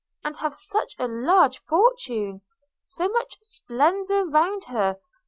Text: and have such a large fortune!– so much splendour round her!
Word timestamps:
and 0.23 0.37
have 0.37 0.55
such 0.55 0.95
a 0.97 1.07
large 1.07 1.59
fortune!– 1.65 2.41
so 2.81 3.07
much 3.09 3.37
splendour 3.43 4.25
round 4.25 4.65
her! 4.65 4.97